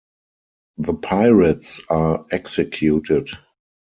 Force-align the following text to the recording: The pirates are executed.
The 0.79 0.95
pirates 0.95 1.79
are 1.87 2.25
executed. 2.31 3.29